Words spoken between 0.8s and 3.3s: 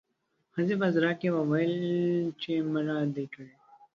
په ژړا کې وويل چې مړه دې